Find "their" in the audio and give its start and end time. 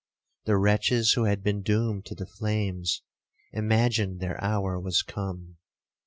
4.19-4.43